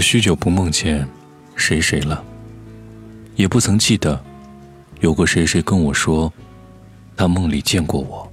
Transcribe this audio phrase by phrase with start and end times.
[0.00, 1.06] 许久不梦见
[1.56, 2.24] 谁谁了，
[3.36, 4.18] 也不曾记得
[5.00, 6.32] 有过谁谁跟我说
[7.16, 8.32] 他梦里见过我。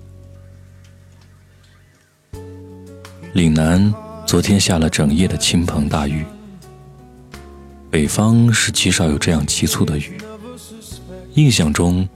[3.34, 3.94] 岭南
[4.26, 6.26] 昨天下了整夜的倾盆大雨，
[7.92, 10.18] 北方是极少有这样急促的雨。
[11.36, 12.08] 印象中，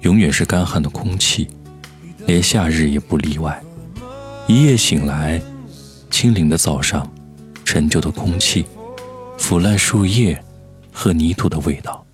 [0.00, 1.48] 永远是干旱的空气，
[2.26, 3.62] 连夏日也不例外。
[4.46, 5.40] 一夜醒来，
[6.10, 7.06] 清凉的早上，
[7.64, 8.64] 陈旧的空气。
[9.42, 10.40] 腐烂树叶
[10.92, 12.06] 和泥土的味道。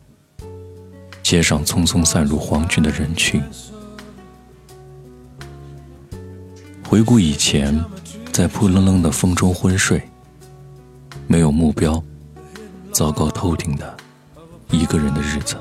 [1.23, 3.41] 街上匆匆散入黄军的人群。
[6.83, 7.79] 回顾以前，
[8.33, 10.03] 在扑棱棱的风中昏睡，
[11.27, 12.03] 没有目标，
[12.93, 13.95] 糟糕透顶的
[14.71, 15.55] 一个人的日子，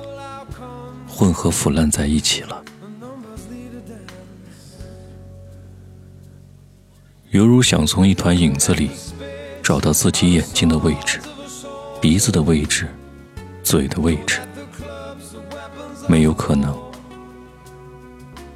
[1.05, 2.63] 混合腐烂在一起了，
[7.31, 8.89] 犹如想从一团影子里
[9.61, 11.19] 找到自己眼睛的位置。
[12.07, 12.87] 鼻子的位置，
[13.63, 14.39] 嘴的位置，
[16.07, 16.73] 没有可能。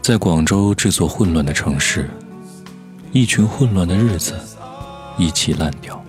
[0.01, 2.09] 在广州这座混乱的城市，
[3.11, 4.39] 一群混乱的日子
[5.17, 6.01] 一起烂掉。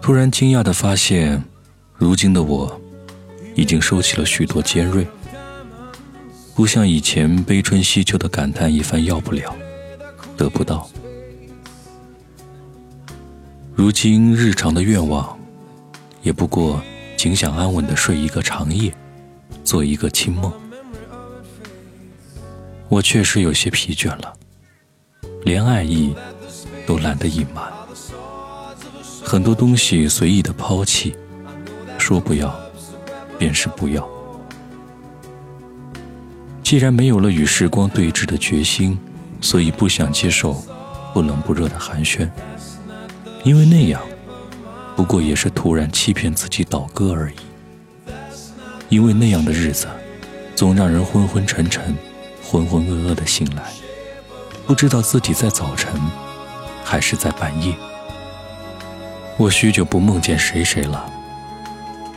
[0.00, 1.44] 突然惊讶的发现，
[1.94, 2.80] 如今的我
[3.54, 5.06] 已经收起了许多尖锐，
[6.54, 9.54] 不像以前悲春惜秋的感叹一番要不了，
[10.34, 10.88] 得不到。
[13.74, 15.38] 如今日常的愿望，
[16.20, 16.80] 也不过
[17.16, 18.92] 仅想安稳的睡一个长夜，
[19.64, 20.52] 做一个清梦。
[22.90, 24.34] 我确实有些疲倦了，
[25.42, 26.14] 连爱意
[26.86, 27.64] 都懒得隐瞒，
[29.24, 31.16] 很多东西随意的抛弃，
[31.96, 32.54] 说不要，
[33.38, 34.06] 便是不要。
[36.62, 38.98] 既然没有了与时光对峙的决心，
[39.40, 40.62] 所以不想接受
[41.14, 42.28] 不冷不热的寒暄。
[43.44, 44.00] 因为那样，
[44.94, 47.34] 不过也是突然欺骗自己倒戈而已。
[48.88, 49.88] 因为那样的日子，
[50.54, 51.96] 总让人昏昏沉沉、
[52.44, 53.72] 浑浑噩噩的醒来，
[54.66, 55.92] 不知道自己在早晨，
[56.84, 57.74] 还是在半夜。
[59.38, 61.10] 我许久不梦见谁谁了，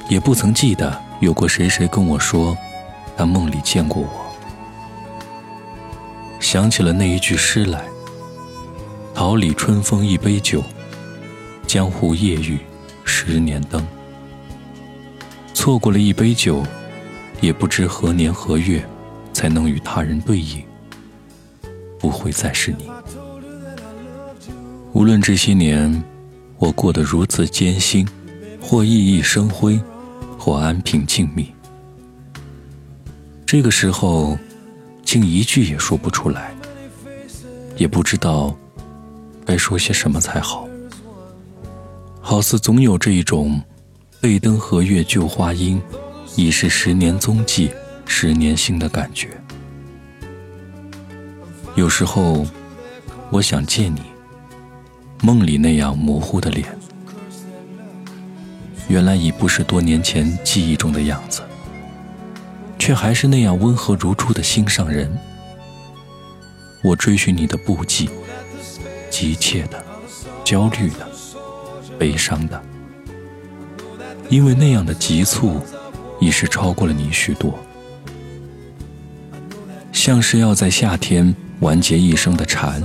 [0.09, 2.55] 也不曾记得有过谁谁跟我说，
[3.17, 4.25] 他梦里见过我。
[6.39, 7.83] 想起了那一句诗来
[9.15, 10.61] ：“桃李春风一杯酒。”
[11.65, 12.59] 江湖夜雨
[13.03, 13.85] 十年灯，
[15.53, 16.63] 错过了一杯酒，
[17.41, 18.87] 也不知何年何月
[19.33, 20.63] 才能与他人对饮，
[21.99, 22.89] 不会再是你。
[24.93, 26.03] 无论这些年
[26.57, 28.07] 我过得如此艰辛，
[28.61, 29.79] 或熠熠生辉，
[30.37, 31.47] 或安平静谧，
[33.45, 34.37] 这个时候
[35.03, 36.55] 竟一句也说不出来，
[37.75, 38.55] 也不知道
[39.45, 40.64] 该说些什么才好。
[42.27, 43.61] 好似总有这一种
[44.19, 45.79] “背灯和月旧花阴，
[46.35, 47.69] 已是十年踪迹
[48.07, 49.29] 十年心”的感觉。
[51.75, 52.43] 有时候，
[53.29, 54.01] 我想见你，
[55.21, 56.67] 梦里那样模糊的脸，
[58.87, 61.43] 原来已不是多年前记忆中的样子，
[62.79, 65.15] 却还是那样温和如初的心上人。
[66.83, 68.09] 我追寻你的步迹，
[69.11, 69.85] 急切的，
[70.43, 71.14] 焦虑的。
[71.97, 72.61] 悲伤的，
[74.29, 75.59] 因为那样的急促，
[76.19, 77.57] 已是超过了你许多，
[79.91, 82.81] 像是要在夏天完结一生的蝉，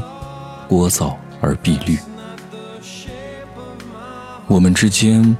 [0.69, 1.99] 聒噪而碧绿。
[4.47, 5.37] 我们之间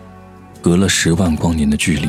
[0.61, 2.09] 隔了十万光年的距离，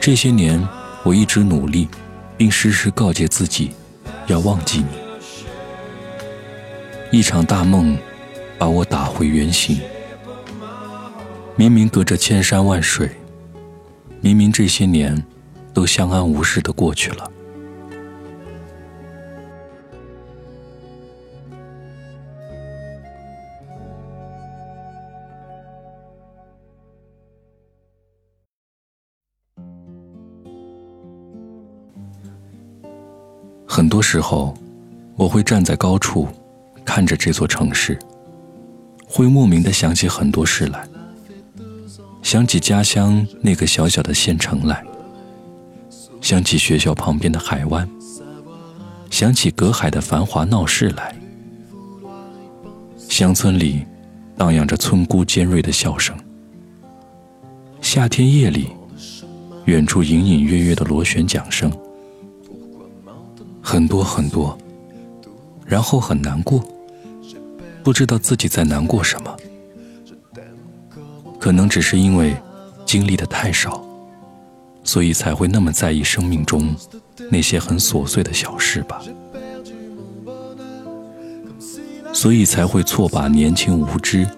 [0.00, 0.66] 这些年
[1.02, 1.88] 我一直努力，
[2.36, 3.72] 并时时告诫自己
[4.26, 4.86] 要忘记你。
[7.10, 7.96] 一场大梦
[8.58, 9.80] 把我打回原形。
[11.58, 13.10] 明明隔着千山万水，
[14.20, 15.20] 明明这些年
[15.74, 17.28] 都相安无事的过去了。
[33.66, 34.56] 很多时候，
[35.16, 36.28] 我会站在高处，
[36.84, 37.98] 看着这座城市，
[39.08, 40.88] 会莫名的想起很多事来。
[42.30, 44.84] 想起家乡那个小小的县城来，
[46.20, 47.88] 想起学校旁边的海湾，
[49.08, 51.18] 想起隔海的繁华闹市来。
[52.98, 53.82] 乡村里
[54.36, 56.14] 荡漾着村姑尖锐的笑声。
[57.80, 58.68] 夏天夜里，
[59.64, 61.72] 远处隐隐约约的螺旋桨声。
[63.62, 64.58] 很多很多，
[65.64, 66.62] 然后很难过，
[67.82, 69.34] 不知道自己在难过什么，
[71.48, 72.36] 可能只是因为
[72.84, 73.82] 经历的太少，
[74.84, 76.76] 所以才会那么在意生命中
[77.30, 79.00] 那些很琐碎的小事吧。
[82.12, 84.28] 所以才会错把年轻无知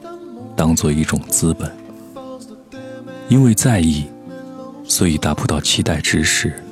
[0.55, 1.69] 当做一种资本，
[3.29, 4.05] 因为在意，
[4.85, 6.63] 所以达不到期待之时，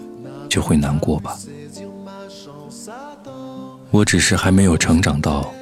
[0.48, 1.36] 就会难过吧。
[3.90, 5.52] 我只是还没有成长到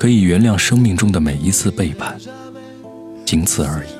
[0.00, 2.18] 可以原谅生命中的每一次背叛，
[3.24, 3.95] 仅此而已。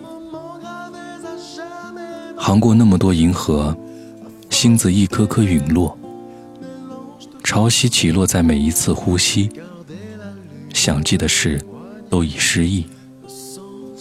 [2.47, 3.77] 航过那么多银河，
[4.51, 5.99] 星子一颗颗陨落，
[7.43, 9.51] 潮汐起落在每一次呼吸。
[10.73, 11.61] 想记的事，
[12.09, 12.87] 都已失忆。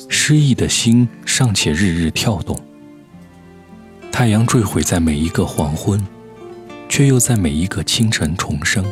[0.09, 2.56] 失忆的心尚且日日跳动。
[4.12, 6.00] 太阳坠毁在每一个黄昏，
[6.88, 8.86] 却又在每一个清晨重生。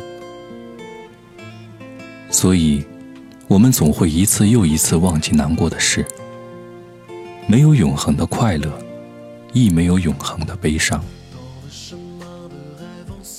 [2.28, 2.84] 所以，
[3.46, 6.04] 我们总会一次又一次忘记难过的事。
[7.46, 8.83] 没有永恒的快乐，
[9.54, 11.02] 亦没有永恒的悲伤。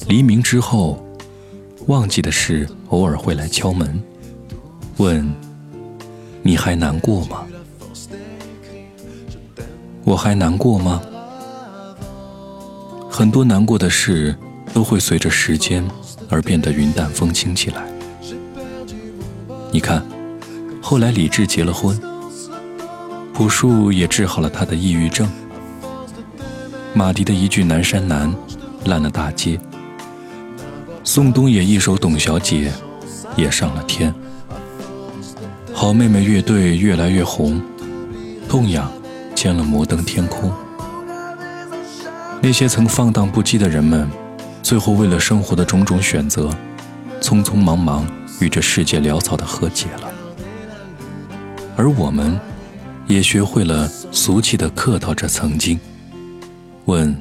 [0.07, 1.06] 黎明之后，
[1.88, 4.01] 忘记的事偶尔会来敲门。
[4.97, 5.31] 问：
[6.41, 7.45] 你还难过吗？
[10.06, 11.01] 我还难过吗？
[13.09, 14.35] 很多难过的事
[14.73, 15.85] 都会随着时间
[16.29, 17.83] 而变得云淡风轻起来。
[19.71, 20.06] 你看，
[20.81, 22.00] 后来李志结了婚，
[23.33, 25.29] 朴树也治好了他的抑郁症，
[26.97, 28.33] 马迪的一句《南山南》
[28.89, 29.59] 烂了大街，
[31.03, 32.71] 宋冬野一首《董小姐》
[33.36, 34.15] 也上了天。
[35.74, 37.62] 好妹妹乐队越来越红，
[38.47, 38.89] 痛痒
[39.36, 40.50] 签了摩登天空。
[42.42, 44.09] 那些曾放荡不羁的人们，
[44.63, 46.50] 最后为了生活的种种选择，
[47.19, 48.07] 匆匆忙忙
[48.39, 50.09] 与这世界潦草的和解了。
[51.75, 52.39] 而我们，
[53.06, 55.77] 也学会了俗气的客套着曾经。
[56.85, 57.15] 问：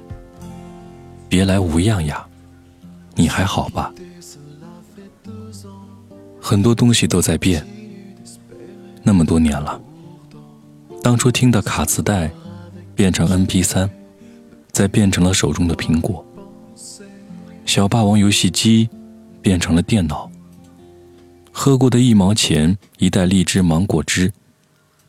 [1.28, 2.24] 别来无恙呀，
[3.14, 3.92] 你还好吧？
[6.40, 7.66] 很多东西都在变。
[9.02, 9.80] 那么多年了，
[11.02, 12.30] 当初听的卡磁带，
[12.94, 13.88] 变成 MP3，
[14.70, 16.24] 再变成了手中的苹果；
[17.64, 18.88] 小霸王游戏机，
[19.40, 20.30] 变成了电脑；
[21.52, 24.32] 喝过的一毛钱一袋荔枝芒果汁，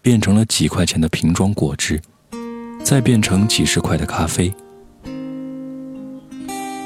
[0.01, 2.01] 变成了几块钱的瓶装果汁，
[2.85, 4.53] 再变成几十块的咖啡。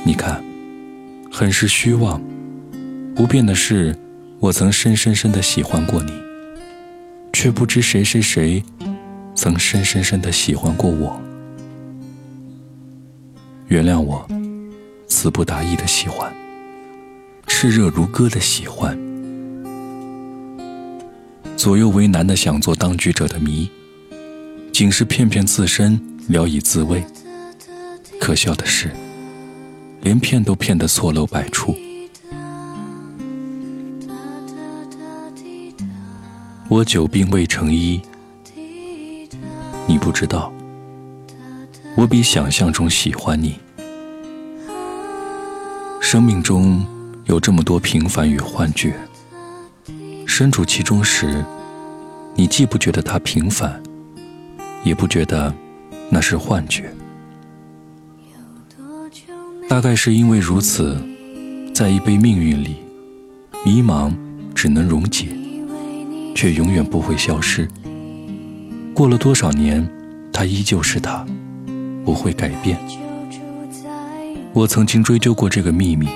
[0.06, 0.42] 你看，
[1.30, 2.22] 很是虚妄。
[3.14, 3.94] 不变的是，
[4.40, 6.14] 我曾深深深的喜欢过你。
[7.34, 8.64] 却不知谁谁谁，
[9.36, 11.22] 曾深深深的喜欢过我。
[13.68, 14.26] 原谅我，
[15.06, 16.34] 词不达意的喜欢，
[17.46, 18.98] 炽热如歌的喜欢，
[21.58, 23.70] 左右为难的想做当局者的迷，
[24.80, 26.00] 仅是骗骗自身，
[26.30, 27.04] 聊以自慰。
[28.18, 28.90] 可笑的是，
[30.00, 31.76] 连骗都骗得错漏百出。
[36.70, 38.02] 我久病未成医，
[39.86, 40.50] 你不知道，
[41.98, 43.60] 我比想象中喜欢你。
[46.00, 46.88] 生命中
[47.26, 48.96] 有这么多平凡与幻觉，
[50.26, 51.44] 身处其中时，
[52.34, 53.84] 你既不觉得它平凡，
[54.84, 55.54] 也不觉得
[56.10, 56.92] 那是幻觉。
[59.68, 60.98] 大概是因为如此，
[61.74, 62.78] 在一杯命运里，
[63.66, 64.12] 迷茫
[64.56, 65.28] 只能溶解。
[66.36, 67.68] 却永远不会消失。
[68.94, 69.86] 过了多少年，
[70.32, 71.26] 他依旧是他，
[72.06, 72.80] 不会改变。
[74.54, 76.08] 我曾经追究过这个秘密，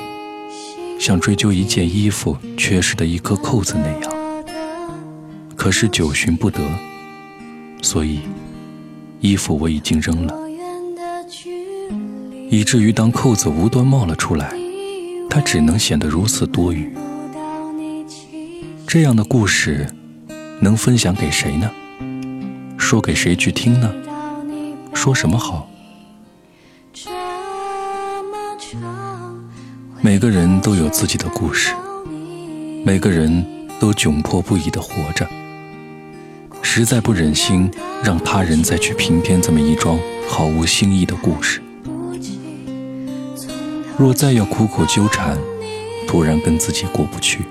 [0.97, 4.13] 像追究一件衣服缺失的一颗扣子那样。
[5.57, 6.61] 可是久寻不得，
[7.81, 8.21] 所以
[9.23, 10.35] 衣服我已经扔了，
[12.49, 14.53] 以至于当扣子无端冒了出来，
[15.29, 16.93] 它只能显得如此多余。
[18.85, 19.87] 这样的故事。
[20.59, 21.69] 能分享给谁呢？
[22.77, 23.93] 说给谁去听呢？
[24.93, 25.67] 说什么好？
[29.99, 31.73] 每个人都有自己的故事，
[32.85, 33.45] 每个人
[33.77, 35.27] 都窘迫不已的活着。
[36.65, 37.69] 实在不忍心
[38.03, 41.61] 让他人再去平添这么一桩毫无新意的故事。
[43.95, 45.37] 若再要苦苦纠缠，
[46.07, 47.41] 突然跟自己过不去。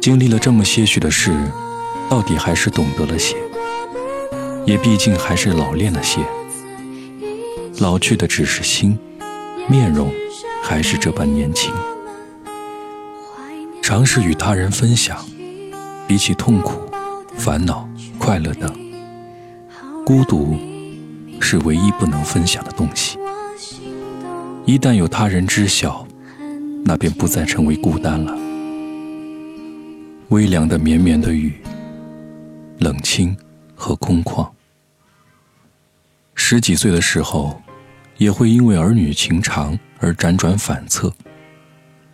[0.00, 1.34] 经历了这么些许的事，
[2.08, 3.34] 到底还是懂得了些，
[4.64, 6.20] 也毕竟还是老练了些。
[7.80, 8.96] 老去的只是心，
[9.66, 10.12] 面容
[10.62, 11.74] 还是这般年轻。
[13.82, 15.18] 尝试与他人分享，
[16.06, 16.88] 比起痛苦、
[17.36, 18.72] 烦恼、快乐等，
[20.04, 20.56] 孤独
[21.40, 23.18] 是唯一不能分享的东西。
[24.64, 26.06] 一旦有他人知晓，
[26.84, 28.32] 那便不再成为孤单了。
[30.28, 31.54] 微凉的绵绵的雨，
[32.78, 33.36] 冷清
[33.74, 34.48] 和空旷。
[36.34, 37.60] 十几岁的时候，
[38.16, 41.12] 也会因为儿女情长而辗转反侧，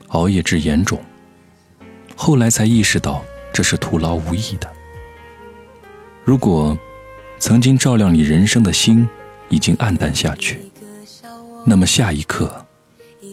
[0.09, 0.99] 熬夜至眼肿。
[2.17, 3.23] 后来才意识到
[3.53, 4.71] 这是徒劳无益的。
[6.25, 6.77] 如果
[7.39, 9.09] 曾经照亮你人生的心
[9.49, 10.61] 已经暗淡下去，
[11.67, 12.65] 那么下一刻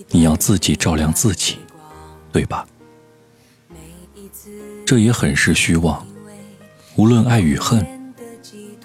[0.09, 1.59] 你要自己照亮自己，
[2.31, 2.65] 对吧？
[4.85, 6.05] 这也很是虚妄。
[6.95, 7.85] 无论爱与恨，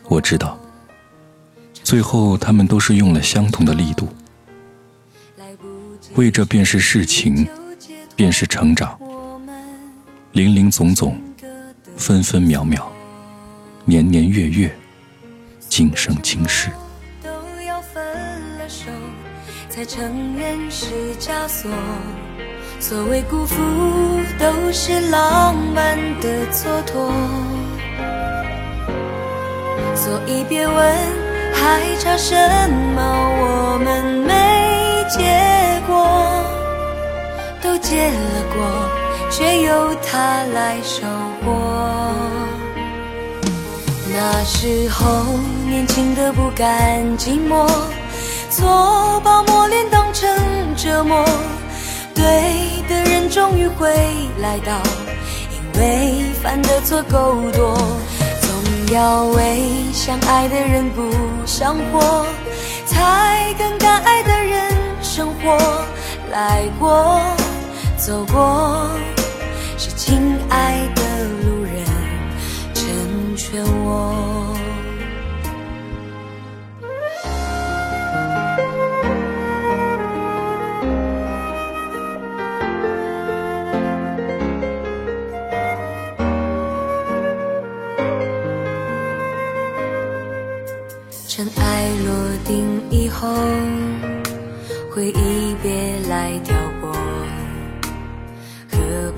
[0.05, 0.61] 我知道，
[1.83, 4.09] 最后他们都是用了相同的力度。
[6.15, 7.49] 为这便是事情，
[8.15, 8.97] 便是成长。
[10.35, 11.17] 林林总总，
[11.97, 12.91] 分分秒秒，
[13.85, 14.77] 年年月月，
[15.69, 16.71] 今生今世，
[17.23, 17.31] 都
[17.65, 18.05] 要分
[18.59, 18.91] 了手，
[19.69, 20.87] 才承认是
[21.21, 21.71] 枷锁。
[22.81, 23.63] 所谓辜负，
[24.37, 27.13] 都是浪漫的蹉跎。
[29.95, 30.77] 所以别问
[31.55, 32.35] 还差什
[32.97, 33.01] 么，
[33.39, 36.05] 我们没结果，
[37.63, 39.04] 都结了果。
[39.37, 41.05] 却由他来收
[41.45, 41.53] 获。
[44.13, 45.25] 那时候
[45.67, 47.69] 年轻的不甘寂寞，
[48.49, 50.31] 错把磨练当成
[50.77, 51.25] 折磨。
[52.15, 53.93] 对的人终于会
[54.39, 54.73] 来到，
[55.51, 57.77] 因为犯的错够多。
[58.41, 61.11] 总要为相爱的人不
[61.45, 62.25] 想活，
[62.87, 64.73] 才跟敢爱的人
[65.03, 65.59] 生活。
[66.31, 67.21] 来过，
[67.97, 68.89] 走过。
[70.07, 70.21] 亲
[70.51, 71.03] 爱的
[71.47, 71.83] 路人
[72.75, 72.85] 成
[73.37, 74.55] 全我，
[91.27, 92.13] 尘埃落
[92.45, 93.27] 定以后，
[94.95, 96.64] 回忆别来挑。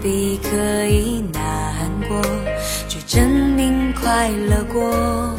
[0.07, 2.23] 必可以难过，
[2.89, 5.35] 却证明快乐过。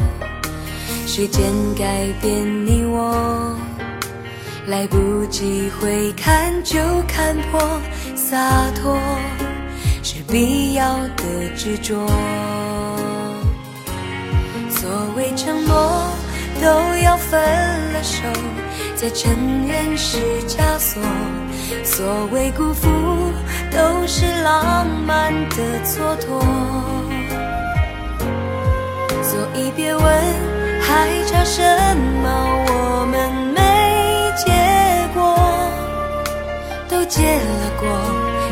[1.06, 3.56] 时间改变你我，
[4.66, 7.80] 来不及回看就看破，
[8.14, 8.36] 洒
[8.72, 8.98] 脱
[10.02, 12.06] 是必要的执着。
[14.68, 16.12] 所谓承诺，
[16.60, 16.68] 都
[17.02, 17.40] 要分
[17.94, 18.22] 了手，
[18.94, 19.32] 才承
[19.66, 21.02] 认是枷锁。
[21.82, 22.88] 所谓辜负，
[23.70, 26.40] 都是浪漫的蹉跎。
[29.22, 30.04] 所以别问
[30.80, 31.62] 还差什
[32.22, 32.26] 么，
[32.68, 33.60] 我们没
[34.36, 34.50] 结
[35.14, 35.38] 果，
[36.88, 37.88] 都结了果，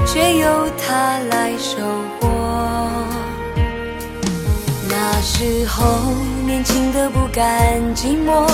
[0.07, 1.77] 却由他来收
[2.21, 2.29] 获。
[4.89, 6.13] 那时候
[6.45, 7.45] 年轻的不甘
[7.95, 8.47] 寂寞，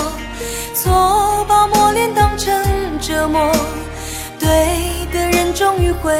[0.73, 2.53] 错把磨练当成
[2.99, 3.51] 折磨。
[4.43, 6.11] 对的人终于会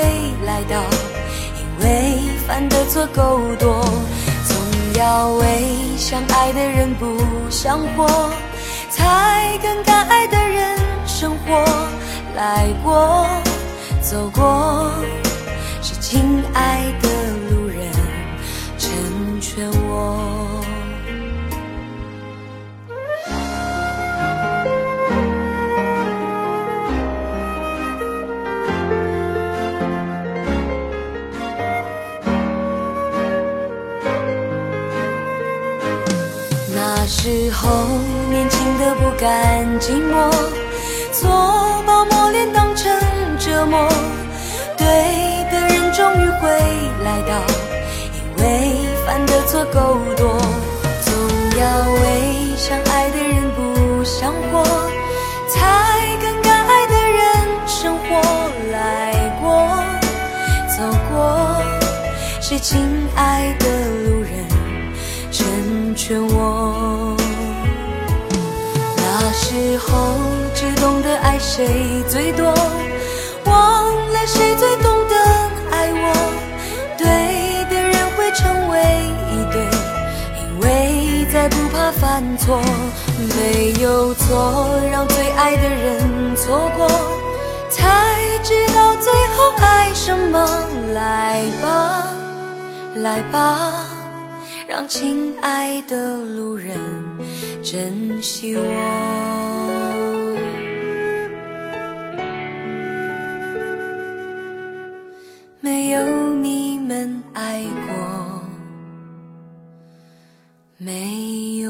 [0.46, 0.82] 来到，
[1.60, 3.84] 因为犯的错够多，
[4.48, 4.56] 总
[4.96, 5.46] 要为
[5.98, 7.18] 想爱的人不
[7.50, 8.08] 想活，
[8.90, 11.66] 才跟该爱的人生活。
[12.36, 13.28] 来过，
[14.02, 14.90] 走过，
[15.82, 17.10] 是亲爱的
[39.84, 40.32] 寂寞，
[41.12, 42.90] 错把磨练当成
[43.38, 43.86] 折磨。
[44.78, 44.88] 对
[45.52, 46.48] 的人终于会
[47.04, 47.34] 来到，
[48.16, 50.40] 因为犯的错够多。
[51.04, 51.14] 总
[51.60, 54.64] 要为相爱的人不想活，
[55.50, 58.22] 才跟敢爱的人生活。
[58.72, 58.80] 来
[59.42, 59.84] 过，
[60.78, 61.62] 走过，
[62.40, 62.80] 是亲
[63.18, 63.68] 爱的
[64.06, 64.48] 路人
[65.30, 67.13] 成全我。
[69.94, 70.18] 时候
[70.56, 72.52] 只懂得爱谁最多，
[73.46, 75.16] 忘了谁最懂得
[75.70, 76.06] 爱我。
[76.98, 77.06] 对
[77.70, 78.74] 的人会成为
[79.30, 79.62] 一对，
[80.42, 82.60] 因为再不怕犯错。
[83.38, 86.88] 没有错，让最爱的人错过。
[87.70, 87.80] 才
[88.44, 90.68] 知道最后爱什么。
[90.94, 92.08] 来吧，
[92.96, 93.86] 来吧，
[94.68, 96.78] 让亲爱的路人
[97.64, 99.83] 珍惜我。
[105.64, 108.42] 没有你们爱过，
[110.78, 111.63] 没有。